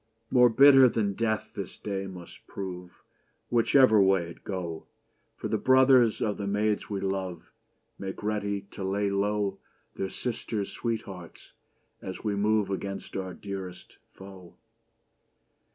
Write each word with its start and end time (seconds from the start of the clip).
More 0.31 0.49
bitter 0.49 0.89
than 0.89 1.13
death 1.13 1.51
this 1.53 1.77
day 1.77 2.07
must 2.07 2.47
prove 2.47 3.03
Whichever 3.51 4.01
way 4.01 4.31
it 4.31 4.43
go, 4.43 4.87
156 5.37 5.37
Charles 5.37 5.37
I 5.37 5.37
For 5.37 5.47
the 5.47 5.63
brothers 5.63 6.21
of 6.23 6.37
the 6.37 6.47
maids 6.47 6.89
we 6.89 6.99
love 7.01 7.51
Make 7.99 8.23
ready 8.23 8.61
to 8.71 8.83
lay 8.83 9.11
low 9.11 9.59
Their 9.95 10.09
sisters' 10.09 10.71
sweethearts, 10.71 11.51
as 12.01 12.23
we 12.23 12.35
move 12.35 12.71
Against 12.71 13.15
our 13.15 13.35
dearest 13.35 13.99
foe. 14.11 14.55